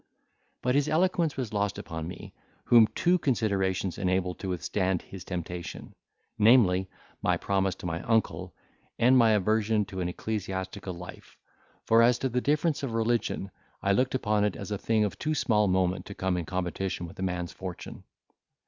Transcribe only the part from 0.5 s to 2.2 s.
But his eloquence was lost upon